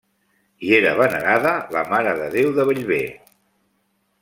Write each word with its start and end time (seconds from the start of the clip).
Hi 0.67 0.71
era 0.77 0.93
venerada 0.99 1.51
la 1.77 1.85
Mare 1.91 2.15
de 2.23 2.33
Déu 2.39 2.51
de 2.59 2.67
Bellver. 2.73 3.03